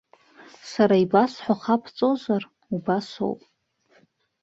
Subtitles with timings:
[0.71, 2.43] Сара ибасҳәо хабҵозар,
[2.75, 3.41] убасоуп!